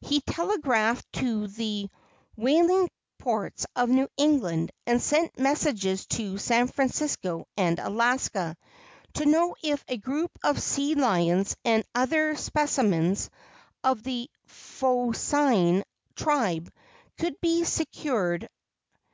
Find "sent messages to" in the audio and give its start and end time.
5.02-6.38